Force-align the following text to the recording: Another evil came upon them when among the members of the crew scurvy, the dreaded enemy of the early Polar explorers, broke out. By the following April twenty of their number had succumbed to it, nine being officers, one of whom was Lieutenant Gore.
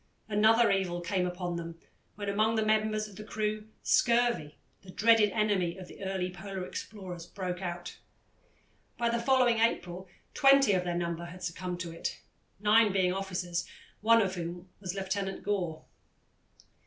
Another 0.27 0.71
evil 0.71 0.99
came 0.99 1.27
upon 1.27 1.57
them 1.57 1.77
when 2.15 2.27
among 2.27 2.55
the 2.55 2.65
members 2.65 3.07
of 3.07 3.17
the 3.17 3.23
crew 3.23 3.67
scurvy, 3.83 4.57
the 4.81 4.89
dreaded 4.89 5.29
enemy 5.29 5.77
of 5.77 5.87
the 5.87 6.03
early 6.03 6.31
Polar 6.31 6.65
explorers, 6.65 7.27
broke 7.27 7.61
out. 7.61 7.99
By 8.97 9.09
the 9.09 9.19
following 9.21 9.59
April 9.59 10.07
twenty 10.33 10.73
of 10.73 10.85
their 10.85 10.97
number 10.97 11.25
had 11.25 11.43
succumbed 11.43 11.81
to 11.81 11.91
it, 11.91 12.19
nine 12.59 12.91
being 12.91 13.13
officers, 13.13 13.67
one 14.01 14.23
of 14.23 14.33
whom 14.33 14.69
was 14.79 14.95
Lieutenant 14.95 15.43
Gore. 15.43 15.85